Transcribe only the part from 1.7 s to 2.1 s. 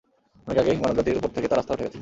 উঠে গেছে।